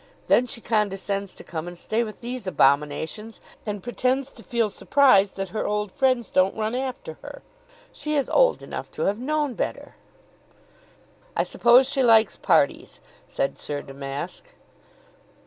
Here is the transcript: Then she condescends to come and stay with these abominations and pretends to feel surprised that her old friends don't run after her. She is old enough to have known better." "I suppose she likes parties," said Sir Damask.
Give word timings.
Then 0.29 0.47
she 0.47 0.61
condescends 0.61 1.31
to 1.35 1.43
come 1.43 1.67
and 1.67 1.77
stay 1.77 2.03
with 2.03 2.21
these 2.21 2.47
abominations 2.47 3.39
and 3.67 3.83
pretends 3.83 4.31
to 4.31 4.41
feel 4.41 4.67
surprised 4.67 5.35
that 5.35 5.49
her 5.49 5.67
old 5.67 5.91
friends 5.91 6.31
don't 6.31 6.57
run 6.57 6.73
after 6.73 7.19
her. 7.21 7.43
She 7.93 8.15
is 8.15 8.27
old 8.27 8.63
enough 8.63 8.89
to 8.93 9.03
have 9.03 9.19
known 9.19 9.53
better." 9.53 9.93
"I 11.35 11.43
suppose 11.43 11.87
she 11.87 12.01
likes 12.01 12.35
parties," 12.35 12.99
said 13.27 13.59
Sir 13.59 13.83
Damask. 13.83 14.45